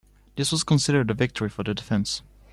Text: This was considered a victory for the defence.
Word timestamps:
This 0.35 0.51
was 0.51 0.63
considered 0.63 1.11
a 1.11 1.13
victory 1.13 1.47
for 1.47 1.61
the 1.61 1.75
defence. 1.75 2.23